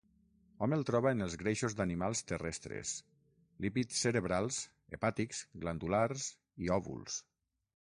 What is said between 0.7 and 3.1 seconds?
el troba en els greixos d'animals terrestres,